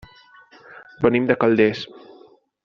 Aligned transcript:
Venim 1.05 1.27
de 1.33 1.37
Calders. 1.45 1.85